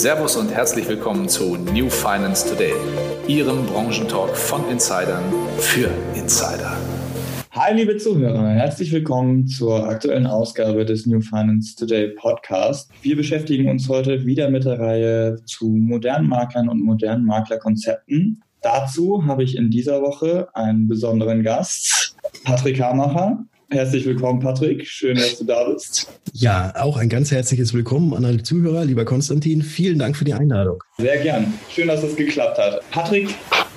[0.00, 2.72] Servus und herzlich willkommen zu New Finance Today,
[3.28, 5.22] Ihrem Branchentalk von Insidern
[5.58, 6.74] für Insider.
[7.50, 12.90] Hi, liebe Zuhörer, herzlich willkommen zur aktuellen Ausgabe des New Finance Today Podcast.
[13.02, 18.42] Wir beschäftigen uns heute wieder mit der Reihe zu modernen Maklern und modernen Maklerkonzepten.
[18.62, 23.44] Dazu habe ich in dieser Woche einen besonderen Gast, Patrick Hamacher.
[23.72, 24.84] Herzlich willkommen, Patrick.
[24.84, 26.10] Schön, dass du da bist.
[26.32, 28.84] Ja, auch ein ganz herzliches Willkommen an alle Zuhörer.
[28.84, 30.82] Lieber Konstantin, vielen Dank für die Einladung.
[30.98, 31.54] Sehr gern.
[31.70, 32.82] Schön, dass es geklappt hat.
[32.90, 33.28] Patrick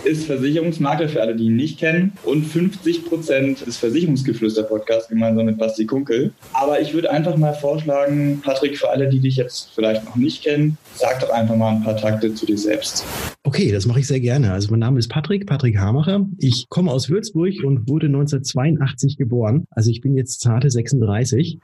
[0.05, 5.57] ist Versicherungsmakler für alle, die ihn nicht kennen und 50 Prozent des Versicherungsgeflüster-Podcasts gemeinsam mit
[5.57, 6.31] Basti Kunkel.
[6.53, 10.43] Aber ich würde einfach mal vorschlagen, Patrick, für alle, die dich jetzt vielleicht noch nicht
[10.43, 13.05] kennen, sag doch einfach mal ein paar Takte zu dir selbst.
[13.45, 14.53] Okay, das mache ich sehr gerne.
[14.53, 16.25] Also mein Name ist Patrick, Patrick Hamacher.
[16.37, 19.65] Ich komme aus Würzburg und wurde 1982 geboren.
[19.69, 21.59] Also ich bin jetzt zarte 36.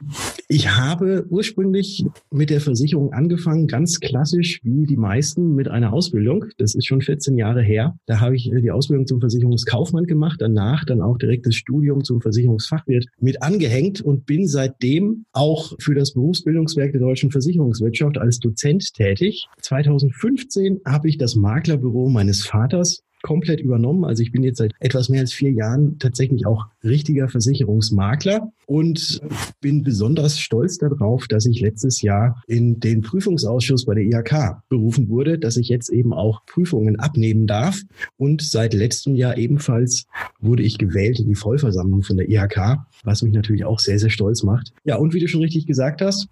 [0.50, 6.46] Ich habe ursprünglich mit der Versicherung angefangen, ganz klassisch wie die meisten mit einer Ausbildung.
[6.58, 7.98] Das ist schon 14 Jahre her.
[8.08, 12.04] Da habe ich äh, die Ausbildung zum Versicherungskaufmann gemacht, danach dann auch direkt das Studium
[12.04, 18.40] zum Versicherungsfachwirt mit angehängt und bin seitdem auch für das Berufsbildungswerk der deutschen Versicherungswirtschaft als
[18.40, 19.48] Dozent tätig.
[19.62, 24.06] 2015 habe ich das Maklerbüro meines Vaters komplett übernommen.
[24.06, 29.22] Also ich bin jetzt seit etwas mehr als vier Jahren tatsächlich auch richtiger Versicherungsmakler und
[29.62, 35.10] bin besonders stolz darauf, dass ich letztes Jahr in den Prüfungsausschuss bei der IHK berufen
[35.10, 37.82] wurde, dass ich jetzt eben auch Prüfungen abnehmen darf.
[38.18, 40.06] Und seit letztem Jahr ebenfalls
[40.40, 44.10] wurde ich gewählt in die Vollversammlung von der IHK, was mich natürlich auch sehr, sehr
[44.10, 44.72] stolz macht.
[44.84, 46.30] Ja, und wie du schon richtig gesagt hast,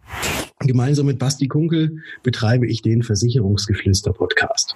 [0.60, 4.76] gemeinsam mit Basti Kunkel betreibe ich den Versicherungsgeflüster-Podcast.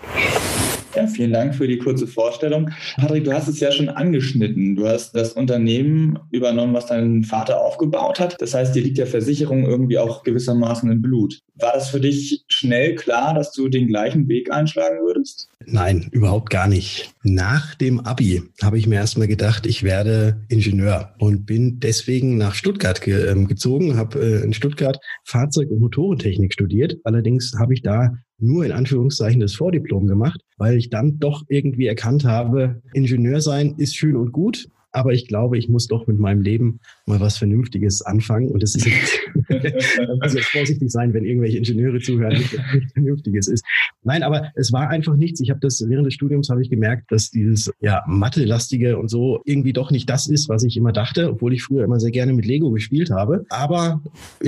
[0.96, 2.70] Ja, vielen Dank für die kurze Vorstellung.
[2.98, 4.76] Patrick, du hast es ja schon angeschnitten.
[4.76, 8.42] Du hast das Unternehmen übernommen, was dein Vater aufgebaut hat.
[8.42, 11.40] Das heißt, dir liegt ja Versicherung irgendwie auch gewissermaßen im Blut.
[11.56, 15.48] War das für dich schnell klar, dass du den gleichen Weg einschlagen würdest?
[15.66, 17.14] Nein, überhaupt gar nicht.
[17.24, 22.56] Nach dem Abi habe ich mir erstmal gedacht, ich werde Ingenieur und bin deswegen nach
[22.56, 26.98] Stuttgart ge äh, gezogen, habe äh, in Stuttgart Fahrzeug- und Motorentechnik studiert.
[27.04, 31.88] Allerdings habe ich da nur in Anführungszeichen das Vordiplom gemacht, weil ich dann doch irgendwie
[31.88, 36.20] erkannt habe, Ingenieur sein ist schön und gut, aber ich glaube, ich muss doch mit
[36.20, 38.50] meinem Leben mal was Vernünftiges anfangen.
[38.50, 39.20] Und es ist jetzt,
[39.52, 43.66] muss jetzt vorsichtig sein, wenn irgendwelche Ingenieure zuhören, nicht, nicht Vernünftiges ist.
[44.04, 45.40] Nein, aber es war einfach nichts.
[45.42, 49.42] Ich habe das während des Studiums habe ich gemerkt, dass dieses ja Mathe-lastige und so
[49.46, 52.34] irgendwie doch nicht das ist, was ich immer dachte, obwohl ich früher immer sehr gerne
[52.34, 53.46] mit Lego gespielt habe.
[53.50, 54.02] Aber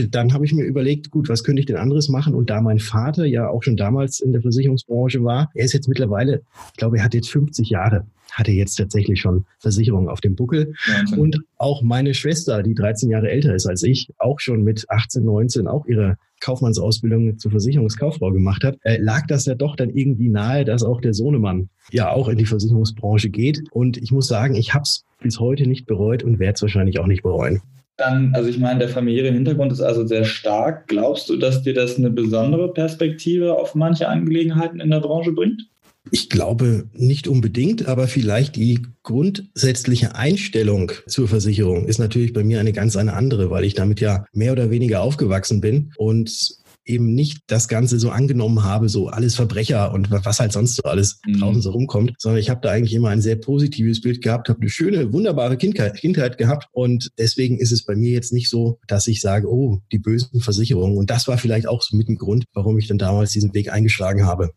[0.10, 2.34] dann habe ich mir überlegt, gut, was könnte ich denn anderes machen?
[2.34, 5.88] Und da mein Vater ja auch schon damals in der Versicherungsbranche war, er ist jetzt
[5.88, 10.36] mittlerweile, ich glaube, er hat jetzt 50 Jahre hatte jetzt tatsächlich schon Versicherung auf dem
[10.36, 10.74] Buckel.
[10.88, 14.86] Ja, und auch meine Schwester, die 13 Jahre älter ist als ich, auch schon mit
[14.94, 19.90] 18, 19 auch ihre Kaufmannsausbildung zur Versicherungskauffrau gemacht hat, äh, lag das ja doch dann
[19.90, 23.62] irgendwie nahe, dass auch der Sohnemann ja auch in die Versicherungsbranche geht.
[23.72, 27.00] Und ich muss sagen, ich habe es bis heute nicht bereut und werde es wahrscheinlich
[27.00, 27.62] auch nicht bereuen.
[27.96, 30.88] Dann, also ich meine, der familiäre Hintergrund ist also sehr stark.
[30.88, 35.68] Glaubst du, dass dir das eine besondere Perspektive auf manche Angelegenheiten in der Branche bringt?
[36.12, 42.60] Ich glaube nicht unbedingt, aber vielleicht die grundsätzliche Einstellung zur Versicherung ist natürlich bei mir
[42.60, 47.14] eine ganz eine andere, weil ich damit ja mehr oder weniger aufgewachsen bin und eben
[47.14, 51.20] nicht das Ganze so angenommen habe, so alles Verbrecher und was halt sonst so alles
[51.26, 51.40] mhm.
[51.40, 54.60] draußen so rumkommt, sondern ich habe da eigentlich immer ein sehr positives Bild gehabt, habe
[54.60, 58.80] eine schöne, wunderbare Kindheit, Kindheit gehabt und deswegen ist es bei mir jetzt nicht so,
[58.88, 60.98] dass ich sage, oh, die bösen Versicherungen.
[60.98, 63.72] Und das war vielleicht auch so mit dem Grund, warum ich dann damals diesen Weg
[63.72, 64.52] eingeschlagen habe.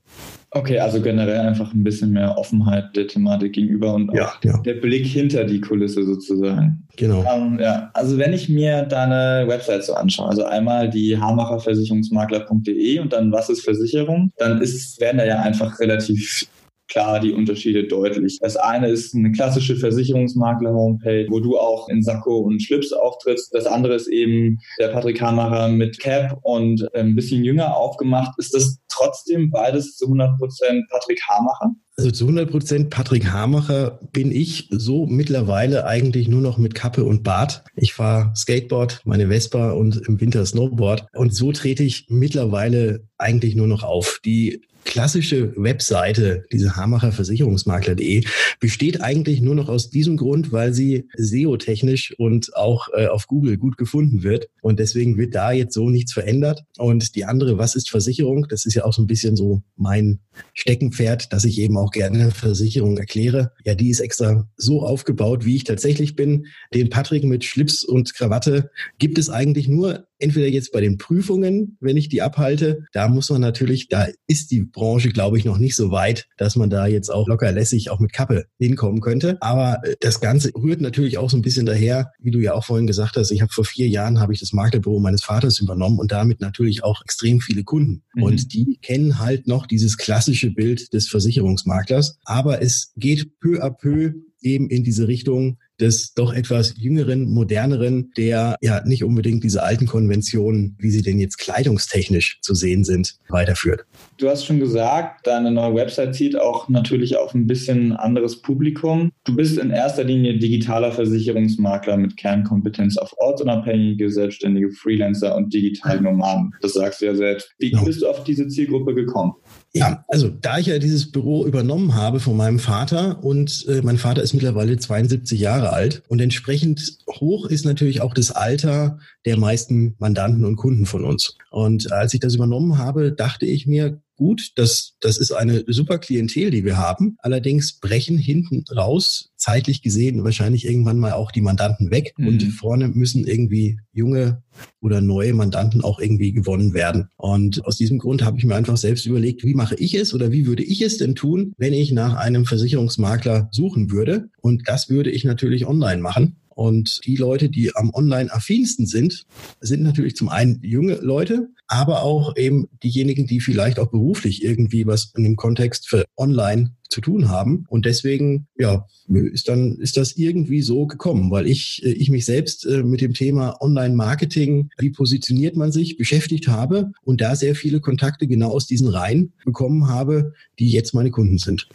[0.57, 4.59] Okay, also generell einfach ein bisschen mehr Offenheit der Thematik gegenüber und ja, auch ja.
[4.59, 6.87] der Blick hinter die Kulisse sozusagen.
[6.97, 7.21] Genau.
[7.21, 13.01] Um, ähm, ja, also wenn ich mir deine Website so anschaue, also einmal die Hamacherversicherungsmakler.de
[13.01, 16.47] und dann was ist Versicherung, dann ist, werden da ja einfach relativ
[16.89, 18.39] klar die Unterschiede deutlich.
[18.41, 23.55] Das eine ist eine klassische Versicherungsmakler-Homepage, wo du auch in Sakko und Schlips auftrittst.
[23.55, 28.39] Das andere ist eben der Patrick Hamacher mit Cap und ein bisschen jünger aufgemacht.
[28.39, 31.75] Ist das trotzdem beides zu 100 Prozent Patrick Hamacher?
[31.99, 37.05] Also zu 100 Prozent Patrick Hamacher bin ich so mittlerweile eigentlich nur noch mit Kappe
[37.05, 37.65] und Bart.
[37.75, 41.07] Ich fahre Skateboard, meine Vespa und im Winter Snowboard.
[41.15, 44.21] Und so trete ich mittlerweile eigentlich nur noch auf.
[44.27, 48.25] Die klassische Webseite, diese Hamacher Versicherungsmakler.de,
[48.61, 53.59] besteht eigentlich nur noch aus diesem Grund, weil sie SEO-technisch und auch äh, auf Google
[53.59, 54.49] gut gefunden wird.
[54.63, 56.65] Und deswegen wird da jetzt so nichts verändert.
[56.79, 58.47] Und die andere, was ist Versicherung?
[58.49, 60.21] Das ist ja auch so ein bisschen so mein
[60.55, 63.53] Steckenpferd, dass ich eben auch gerne Versicherung erkläre.
[63.65, 66.47] Ja, die ist extra so aufgebaut, wie ich tatsächlich bin.
[66.73, 71.77] Den Patrick mit Schlips und Krawatte gibt es eigentlich nur entweder jetzt bei den Prüfungen,
[71.81, 75.59] wenn ich die abhalte, da muss man natürlich, da ist die Branche, glaube ich, noch
[75.59, 79.37] nicht so weit, dass man da jetzt auch locker lässig auch mit Kappe hinkommen könnte.
[79.41, 82.65] Aber äh, das Ganze rührt natürlich auch so ein bisschen daher, wie du ja auch
[82.65, 85.99] vorhin gesagt hast, ich habe vor vier Jahren habe ich das Maklerbüro meines Vaters übernommen
[85.99, 88.03] und damit natürlich auch extrem viele Kunden.
[88.15, 88.23] Mhm.
[88.23, 92.19] Und die kennen halt noch dieses klassische Bild des Versicherungsmaklers.
[92.25, 98.13] Aber es geht peu à peu eben in diese Richtung, des doch etwas jüngeren, moderneren,
[98.17, 103.17] der ja nicht unbedingt diese alten Konventionen, wie sie denn jetzt kleidungstechnisch zu sehen sind,
[103.29, 103.85] weiterführt.
[104.19, 109.13] Du hast schon gesagt, deine neue Website zieht auch natürlich auf ein bisschen anderes Publikum.
[109.25, 116.01] Du bist in erster Linie digitaler Versicherungsmakler mit Kernkompetenz auf ortsunabhängige, selbstständige Freelancer und digitale
[116.01, 116.55] Nomaden.
[116.63, 117.55] Das sagst du ja selbst.
[117.59, 119.35] Wie bist du auf diese Zielgruppe gekommen?
[119.77, 123.99] Ja, also da ich ja dieses Büro übernommen habe von meinem Vater und äh, mein
[123.99, 129.37] Vater ist mittlerweile 72 Jahre alt und entsprechend hoch ist natürlich auch das Alter der
[129.37, 131.37] meisten Mandanten und Kunden von uns.
[131.51, 135.99] Und als ich das übernommen habe, dachte ich mir, gut, das, das ist eine super
[135.99, 137.17] Klientel, die wir haben.
[137.19, 142.29] Allerdings brechen hinten raus, zeitlich gesehen, wahrscheinlich irgendwann mal auch die Mandanten weg mhm.
[142.29, 144.43] und vorne müssen irgendwie junge
[144.81, 147.09] oder neue Mandanten auch irgendwie gewonnen werden.
[147.17, 150.33] Und aus diesem Grund habe ich mir einfach selbst überlegt, wie mache ich es oder
[150.33, 154.31] wie würde ich es denn tun, wenn ich nach einem Versicherungsmakler suchen würde?
[154.41, 156.37] Und das würde ich natürlich online machen.
[156.57, 159.27] Und die Leute, die am online affinsten sind,
[159.61, 164.87] sind natürlich zum einen junge Leute, aber auch eben diejenigen, die vielleicht auch beruflich irgendwie
[164.87, 167.65] was in dem Kontext für online zu tun haben.
[167.69, 172.25] Und deswegen, ja, ist dann, ist das irgendwie so gekommen, weil ich, äh, ich mich
[172.25, 177.55] selbst äh, mit dem Thema Online-Marketing, wie positioniert man sich, beschäftigt habe und da sehr
[177.55, 181.69] viele Kontakte genau aus diesen Reihen bekommen habe, die jetzt meine Kunden sind.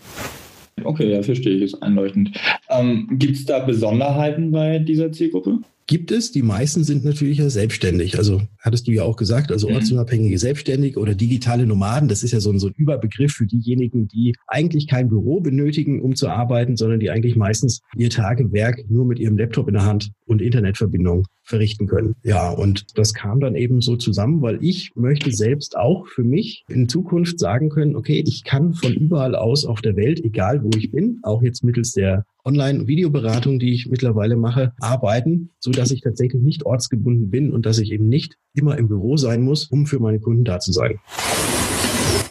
[0.83, 2.31] Okay, ja, verstehe ich, ist einleuchtend.
[2.69, 5.59] Ähm, Gibt es da Besonderheiten bei dieser Zielgruppe?
[5.91, 6.31] Gibt es.
[6.31, 8.17] Die meisten sind natürlich ja selbstständig.
[8.17, 9.75] Also hattest du ja auch gesagt, also mhm.
[9.75, 12.07] ortsunabhängige Selbstständige oder digitale Nomaden.
[12.07, 16.01] Das ist ja so ein, so ein Überbegriff für diejenigen, die eigentlich kein Büro benötigen,
[16.01, 19.83] um zu arbeiten, sondern die eigentlich meistens ihr Tagewerk nur mit ihrem Laptop in der
[19.83, 22.15] Hand und Internetverbindung verrichten können.
[22.23, 26.63] Ja, und das kam dann eben so zusammen, weil ich möchte selbst auch für mich
[26.69, 30.69] in Zukunft sagen können, okay, ich kann von überall aus auf der Welt, egal wo
[30.77, 36.01] ich bin, auch jetzt mittels der Online-Videoberatung, die ich mittlerweile mache, arbeiten, so dass ich
[36.01, 39.85] tatsächlich nicht ortsgebunden bin und dass ich eben nicht immer im Büro sein muss, um
[39.85, 40.99] für meine Kunden da zu sein.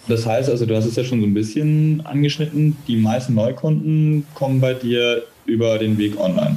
[0.09, 4.27] Das heißt also, du hast es ja schon so ein bisschen angeschnitten, die meisten Neukunden
[4.35, 6.57] kommen bei dir über den Weg online.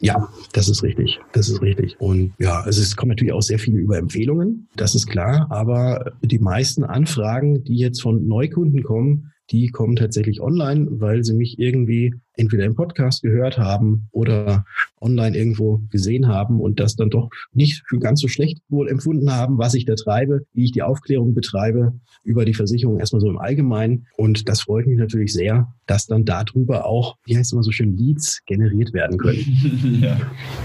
[0.00, 1.20] Ja, das ist richtig.
[1.32, 2.00] Das ist richtig.
[2.00, 4.68] Und ja, also es kommt natürlich auch sehr viel über Empfehlungen.
[4.74, 5.46] Das ist klar.
[5.50, 11.34] Aber die meisten Anfragen, die jetzt von Neukunden kommen, die kommen tatsächlich online, weil sie
[11.34, 14.64] mich irgendwie entweder im Podcast gehört haben oder
[15.00, 19.30] online irgendwo gesehen haben und das dann doch nicht für ganz so schlecht wohl empfunden
[19.32, 21.94] haben, was ich da treibe, wie ich die Aufklärung betreibe
[22.24, 24.06] über die Versicherung erstmal so im Allgemeinen.
[24.16, 27.72] Und das freut mich natürlich sehr, dass dann darüber auch, wie heißt es immer so
[27.72, 30.00] schön, Leads generiert werden können.
[30.02, 30.16] ja.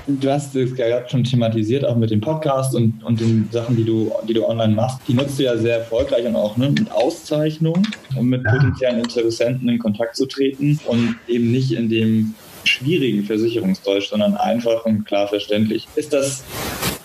[0.08, 3.84] Du hast es gerade schon thematisiert, auch mit dem Podcast und, und den Sachen, die
[3.84, 5.02] du, die du online machst.
[5.08, 7.86] Die nutzt du ja sehr erfolgreich und auch ne, mit Auszeichnung,
[8.16, 8.52] um mit ja.
[8.52, 14.86] potenziellen Interessenten in Kontakt zu treten und eben nicht in dem schwierigen Versicherungsdeutsch, sondern einfach
[14.86, 15.88] und klar verständlich.
[15.96, 16.44] Ist das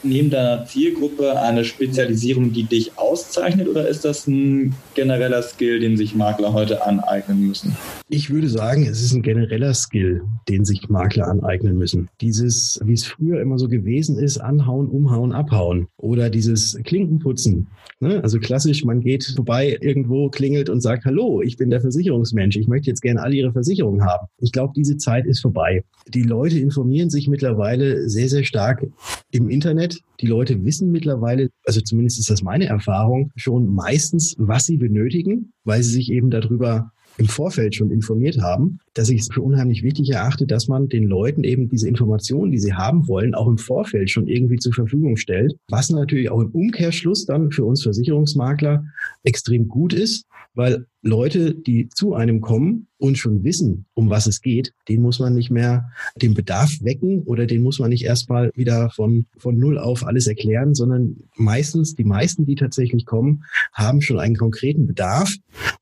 [0.03, 5.96] neben deiner Zielgruppe eine Spezialisierung, die dich auszeichnet oder ist das ein genereller Skill, den
[5.96, 7.77] sich Makler heute aneignen müssen?
[8.12, 12.08] Ich würde sagen, es ist ein genereller Skill, den sich Makler aneignen müssen.
[12.20, 17.69] Dieses, wie es früher immer so gewesen ist, anhauen, umhauen, abhauen oder dieses Klinkenputzen.
[18.00, 18.20] Ne?
[18.24, 22.67] Also klassisch, man geht vorbei irgendwo, klingelt und sagt, hallo, ich bin der Versicherungsmensch, ich
[22.67, 24.26] möchte jetzt gerne alle Ihre Versicherungen haben.
[24.38, 25.84] Ich glaube, diese Zeit ist vorbei.
[26.08, 28.84] Die Leute informieren sich mittlerweile sehr, sehr stark
[29.31, 30.00] im Internet.
[30.20, 35.52] Die Leute wissen mittlerweile, also zumindest ist das meine Erfahrung, schon meistens, was sie benötigen,
[35.62, 39.82] weil sie sich eben darüber im Vorfeld schon informiert haben, dass ich es für unheimlich
[39.82, 43.58] wichtig erachte, dass man den Leuten eben diese Informationen, die sie haben wollen, auch im
[43.58, 48.84] Vorfeld schon irgendwie zur Verfügung stellt, was natürlich auch im Umkehrschluss dann für uns Versicherungsmakler
[49.22, 50.24] extrem gut ist,
[50.55, 55.19] weil Leute, die zu einem kommen und schon wissen, um was es geht, den muss
[55.19, 59.57] man nicht mehr den Bedarf wecken oder den muss man nicht erstmal wieder von, von
[59.57, 64.87] Null auf alles erklären, sondern meistens, die meisten, die tatsächlich kommen, haben schon einen konkreten
[64.87, 65.35] Bedarf.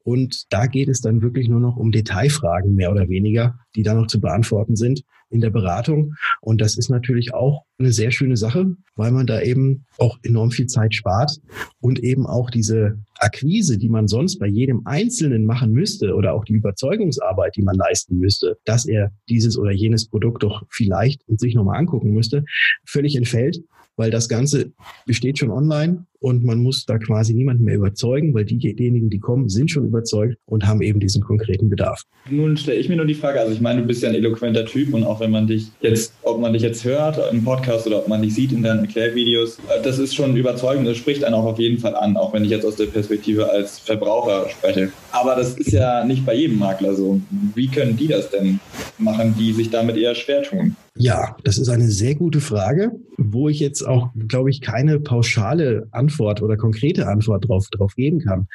[0.04, 3.94] Und da geht es dann wirklich nur noch um Detailfragen mehr oder weniger, die da
[3.94, 6.14] noch zu beantworten sind in der Beratung.
[6.40, 8.66] Und das ist natürlich auch eine sehr schöne Sache,
[8.96, 11.38] weil man da eben auch enorm viel Zeit spart
[11.80, 16.44] und eben auch diese Akquise, die man sonst bei jedem Einzelnen machen müsste oder auch
[16.44, 21.54] die Überzeugungsarbeit, die man leisten müsste, dass er dieses oder jenes Produkt doch vielleicht sich
[21.54, 22.44] nochmal angucken müsste,
[22.84, 23.60] völlig entfällt,
[23.98, 24.72] weil das Ganze
[25.06, 29.48] besteht schon online und man muss da quasi niemanden mehr überzeugen, weil diejenigen, die kommen,
[29.48, 32.02] sind schon überzeugt und haben eben diesen konkreten Bedarf.
[32.30, 34.64] Nun stelle ich mir nur die Frage, also ich meine, du bist ja ein eloquenter
[34.64, 37.98] Typ und auch wenn man dich jetzt, ob man dich jetzt hört im Podcast oder
[37.98, 41.34] ob man dich sieht in deinen Erklärvideos, äh, das ist schon überzeugend, das spricht einen
[41.34, 44.90] auch auf jeden Fall an, auch wenn ich jetzt aus der Perspektive als Verbraucher spreche.
[45.12, 47.20] Aber das ist ja nicht bei jedem Makler so.
[47.54, 48.60] Wie können die das denn
[48.98, 50.76] machen, die sich damit eher schwer tun?
[50.96, 52.92] Ja, das ist eine sehr gute Frage,
[53.32, 58.20] wo ich jetzt auch, glaube ich, keine pauschale Antwort oder konkrete Antwort drauf, drauf geben
[58.20, 58.48] kann.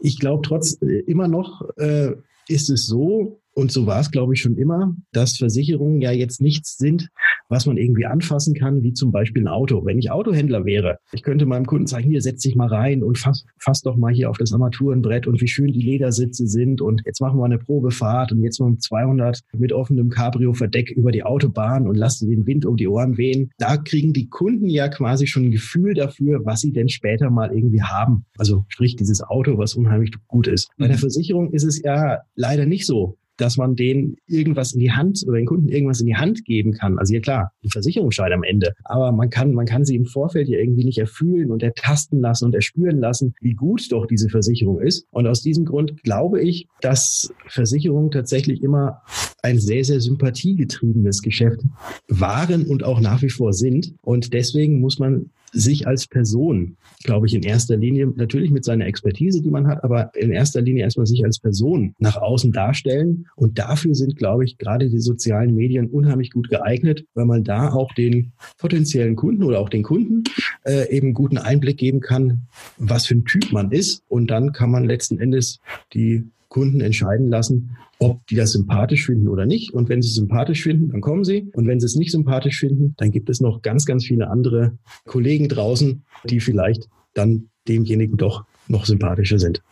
[0.00, 2.12] Ich glaube trotz äh, immer noch äh,
[2.48, 6.40] ist es so, und so war es, glaube ich, schon immer, dass Versicherungen ja jetzt
[6.40, 7.08] nichts sind,
[7.48, 9.84] was man irgendwie anfassen kann, wie zum Beispiel ein Auto.
[9.84, 13.18] Wenn ich Autohändler wäre, ich könnte meinem Kunden sagen, hier setz dich mal rein und
[13.18, 17.02] fass, fass doch mal hier auf das Armaturenbrett und wie schön die Ledersitze sind und
[17.04, 21.86] jetzt machen wir eine Probefahrt und jetzt mal 200 mit offenem Cabrio-Verdeck über die Autobahn
[21.86, 23.50] und lass den Wind um die Ohren wehen.
[23.58, 27.52] Da kriegen die Kunden ja quasi schon ein Gefühl dafür, was sie denn später mal
[27.54, 28.24] irgendwie haben.
[28.38, 30.70] Also sprich dieses Auto, was unheimlich gut ist.
[30.78, 31.00] Bei der mhm.
[31.00, 35.36] Versicherung ist es ja leider nicht so dass man denen irgendwas in die Hand oder
[35.36, 36.96] den Kunden irgendwas in die Hand geben kann.
[36.98, 38.72] Also ja klar, ein Versicherungsschein am Ende.
[38.84, 42.44] Aber man kann, man kann sie im Vorfeld ja irgendwie nicht erfühlen und ertasten lassen
[42.44, 45.08] und erspüren lassen, wie gut doch diese Versicherung ist.
[45.10, 49.02] Und aus diesem Grund glaube ich, dass Versicherungen tatsächlich immer
[49.42, 51.62] ein sehr, sehr sympathiegetriebenes Geschäft
[52.06, 53.92] waren und auch nach wie vor sind.
[54.02, 58.86] Und deswegen muss man sich als Person, glaube ich, in erster Linie natürlich mit seiner
[58.86, 63.26] Expertise, die man hat, aber in erster Linie erstmal sich als Person nach außen darstellen.
[63.36, 67.72] Und dafür sind, glaube ich, gerade die sozialen Medien unheimlich gut geeignet, weil man da
[67.72, 70.24] auch den potenziellen Kunden oder auch den Kunden
[70.64, 72.42] äh, eben guten Einblick geben kann,
[72.78, 74.02] was für ein Typ man ist.
[74.08, 75.60] Und dann kann man letzten Endes
[75.92, 79.72] die Kunden entscheiden lassen, ob die das sympathisch finden oder nicht.
[79.72, 81.50] Und wenn sie es sympathisch finden, dann kommen sie.
[81.54, 84.76] Und wenn sie es nicht sympathisch finden, dann gibt es noch ganz, ganz viele andere
[85.06, 89.62] Kollegen draußen, die vielleicht dann demjenigen doch noch sympathischer sind.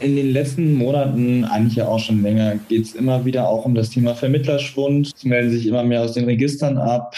[0.00, 3.76] In den letzten Monaten, eigentlich ja auch schon länger, geht es immer wieder auch um
[3.76, 5.12] das Thema Vermittlerschwund.
[5.16, 7.14] Es melden sich immer mehr aus den Registern ab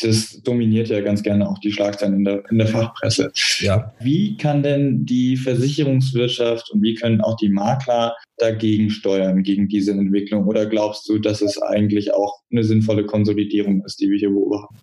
[0.00, 3.30] das dominiert ja ganz gerne auch die Schlagzeilen in der, in der Fachpresse.
[3.58, 3.92] Ja.
[4.00, 9.92] Wie kann denn die Versicherungswirtschaft und wie können auch die Makler dagegen steuern, gegen diese
[9.92, 10.46] Entwicklung?
[10.46, 14.74] Oder glaubst du, dass es eigentlich auch eine sinnvolle Konsolidierung ist, die wir hier beobachten?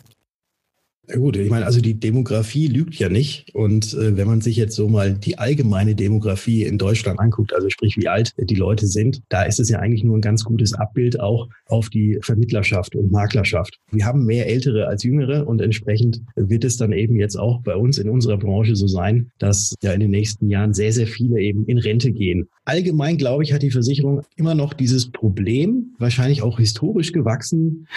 [1.10, 3.52] Ja gut, ich meine, also die Demografie lügt ja nicht.
[3.52, 7.68] Und äh, wenn man sich jetzt so mal die allgemeine Demografie in Deutschland anguckt, also
[7.68, 10.72] sprich, wie alt die Leute sind, da ist es ja eigentlich nur ein ganz gutes
[10.72, 13.78] Abbild auch auf die Vermittlerschaft und Maklerschaft.
[13.90, 17.74] Wir haben mehr Ältere als Jüngere und entsprechend wird es dann eben jetzt auch bei
[17.74, 21.40] uns in unserer Branche so sein, dass ja in den nächsten Jahren sehr, sehr viele
[21.40, 22.48] eben in Rente gehen.
[22.64, 27.88] Allgemein, glaube ich, hat die Versicherung immer noch dieses Problem, wahrscheinlich auch historisch gewachsen,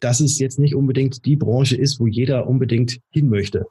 [0.00, 3.66] dass es jetzt nicht unbedingt die Branche ist, wo jeder unbedingt hin möchte.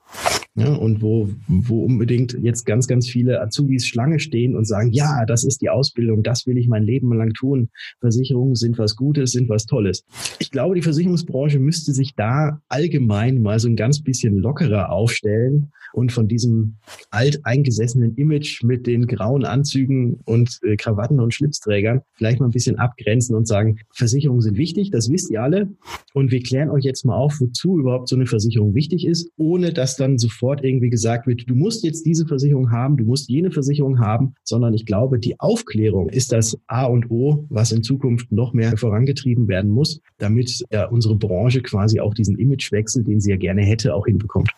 [0.58, 5.24] Ja, und wo, wo unbedingt jetzt ganz, ganz viele Azubis Schlange stehen und sagen, ja,
[5.28, 7.70] das ist die Ausbildung, das will ich mein Leben lang tun.
[8.00, 10.04] Versicherungen sind was Gutes, sind was Tolles.
[10.40, 15.72] Ich glaube, die Versicherungsbranche müsste sich da allgemein mal so ein ganz bisschen lockerer aufstellen
[15.94, 16.78] und von diesem
[17.12, 22.78] alteingesessenen Image mit den grauen Anzügen und äh, Krawatten und Schlipsträgern vielleicht mal ein bisschen
[22.78, 25.70] abgrenzen und sagen, Versicherungen sind wichtig, das wisst ihr alle.
[26.14, 29.72] Und wir klären euch jetzt mal auf, wozu überhaupt so eine Versicherung wichtig ist, ohne
[29.72, 33.52] dass dann sofort irgendwie gesagt wird, du musst jetzt diese Versicherung haben, du musst jene
[33.52, 38.32] Versicherung haben, sondern ich glaube, die Aufklärung ist das A und O, was in Zukunft
[38.32, 43.32] noch mehr vorangetrieben werden muss, damit ja, unsere Branche quasi auch diesen Imagewechsel, den sie
[43.32, 44.50] ja gerne hätte, auch hinbekommt.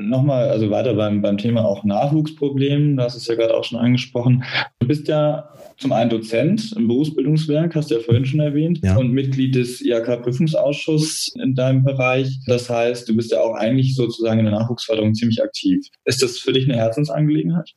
[0.00, 4.44] Nochmal, also weiter beim, beim Thema auch Nachwuchsproblem, das ist ja gerade auch schon angesprochen.
[4.78, 8.96] Du bist ja zum einen Dozent im Berufsbildungswerk, hast du ja vorhin schon erwähnt, ja.
[8.96, 12.38] und Mitglied des IHK-Prüfungsausschusses in deinem Bereich.
[12.46, 15.84] Das heißt, du bist ja auch eigentlich sozusagen in der Nachwuchsförderung ziemlich aktiv.
[16.04, 17.74] Ist das für dich eine Herzensangelegenheit?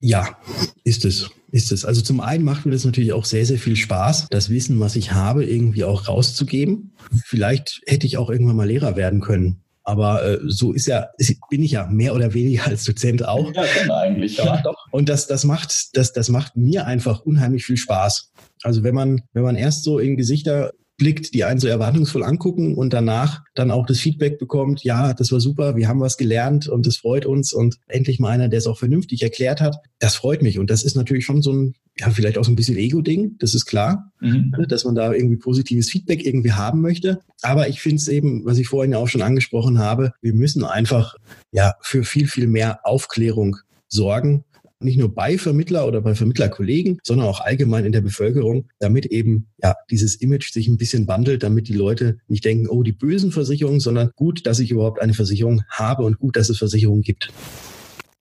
[0.00, 0.36] Ja,
[0.84, 1.30] ist es.
[1.50, 1.86] Ist es.
[1.86, 4.96] Also zum einen macht mir das natürlich auch sehr, sehr viel Spaß, das Wissen, was
[4.96, 6.92] ich habe, irgendwie auch rauszugeben.
[7.24, 9.62] Vielleicht hätte ich auch irgendwann mal Lehrer werden können.
[9.88, 11.10] Aber äh, so ist ja,
[11.48, 13.54] bin ich ja mehr oder weniger als Dozent auch.
[13.54, 14.36] Ja, schon eigentlich.
[14.36, 14.60] Ja.
[14.90, 18.32] Und das, das macht, das, das macht mir einfach unheimlich viel Spaß.
[18.64, 22.74] Also wenn man, wenn man erst so in Gesichter blickt, die einen so erwartungsvoll angucken
[22.74, 26.68] und danach dann auch das Feedback bekommt, ja, das war super, wir haben was gelernt
[26.68, 30.16] und das freut uns und endlich mal einer, der es auch vernünftig erklärt hat, das
[30.16, 32.76] freut mich und das ist natürlich schon so ein ja, vielleicht auch so ein bisschen
[32.76, 34.52] Ego-Ding, das ist klar, mhm.
[34.56, 37.20] Ne, dass man da irgendwie positives Feedback irgendwie haben möchte.
[37.40, 40.62] Aber ich finde es eben, was ich vorhin ja auch schon angesprochen habe, wir müssen
[40.62, 41.16] einfach
[41.52, 43.56] ja für viel, viel mehr Aufklärung
[43.88, 44.44] sorgen
[44.80, 49.48] nicht nur bei Vermittler oder bei Vermittlerkollegen, sondern auch allgemein in der Bevölkerung, damit eben
[49.62, 53.32] ja dieses Image sich ein bisschen wandelt, damit die Leute nicht denken, oh, die bösen
[53.32, 57.30] Versicherungen, sondern gut, dass ich überhaupt eine Versicherung habe und gut, dass es Versicherungen gibt.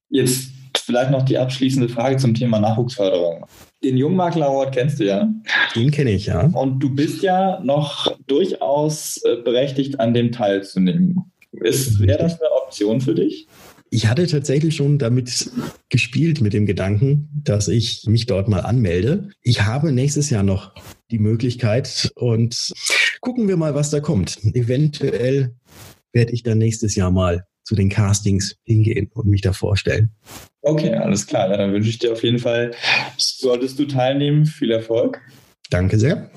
[0.09, 3.45] Jetzt vielleicht noch die abschließende Frage zum Thema Nachwuchsförderung.
[3.83, 5.27] Den Jungmakler Award kennst du ja.
[5.75, 6.45] Den kenne ich, ja.
[6.53, 11.31] Und du bist ja noch durchaus äh, berechtigt, an dem teilzunehmen.
[11.51, 13.47] Wäre das eine Option für dich?
[13.95, 15.49] Ich hatte tatsächlich schon damit
[15.87, 19.29] gespielt, mit dem Gedanken, dass ich mich dort mal anmelde.
[19.41, 20.75] Ich habe nächstes Jahr noch
[21.11, 22.73] die Möglichkeit und
[23.21, 24.37] gucken wir mal, was da kommt.
[24.53, 25.55] Eventuell
[26.11, 30.09] werde ich dann nächstes Jahr mal zu den Castings hingehen und mich da vorstellen.
[30.61, 31.49] Okay, alles klar.
[31.49, 32.71] Ja, dann wünsche ich dir auf jeden Fall,
[33.15, 35.21] solltest du teilnehmen, viel Erfolg.
[35.69, 36.29] Danke sehr.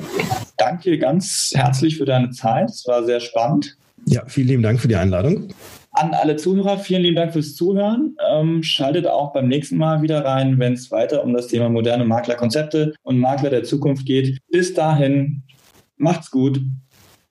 [0.59, 2.71] Danke ganz herzlich für deine Zeit.
[2.71, 3.77] Es war sehr spannend.
[4.07, 5.53] Ja, vielen lieben Dank für die Einladung.
[5.99, 8.17] An alle Zuhörer, vielen lieben Dank fürs Zuhören.
[8.31, 12.05] Ähm, schaltet auch beim nächsten Mal wieder rein, wenn es weiter um das Thema moderne
[12.05, 14.39] Maklerkonzepte und Makler der Zukunft geht.
[14.49, 15.43] Bis dahin,
[15.97, 16.61] macht's gut.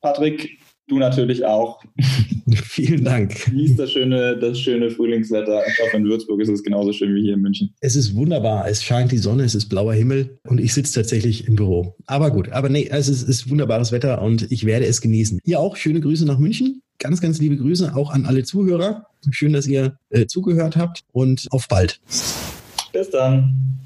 [0.02, 0.60] Patrick,
[0.90, 1.84] Du natürlich auch.
[2.64, 3.52] Vielen Dank.
[3.52, 5.62] Wie ist das schöne, das schöne Frühlingswetter?
[5.68, 7.74] Ich hoffe, in Würzburg ist es genauso schön wie hier in München.
[7.82, 8.70] Es ist wunderbar.
[8.70, 11.96] Es scheint die Sonne, es ist blauer Himmel und ich sitze tatsächlich im Büro.
[12.06, 15.40] Aber gut, aber nee, es ist, ist wunderbares Wetter und ich werde es genießen.
[15.44, 16.82] Ihr auch schöne Grüße nach München.
[17.00, 19.06] Ganz, ganz liebe Grüße auch an alle Zuhörer.
[19.30, 22.00] Schön, dass ihr äh, zugehört habt und auf bald.
[22.92, 23.78] Bis dann.